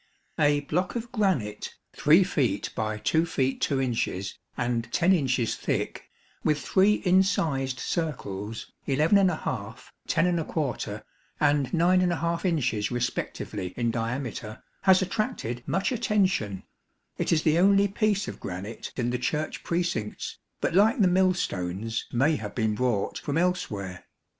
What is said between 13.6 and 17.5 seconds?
in diameter, has attracted much attention. It is